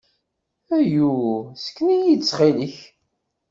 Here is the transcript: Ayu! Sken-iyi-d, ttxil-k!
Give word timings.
Ayu! 0.77 1.15
Sken-iyi-d, 1.63 2.21
ttxil-k! 2.23 2.75